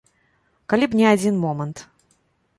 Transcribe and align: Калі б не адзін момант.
Калі 0.73 0.85
б 0.93 0.99
не 1.03 1.05
адзін 1.13 1.35
момант. 1.45 1.77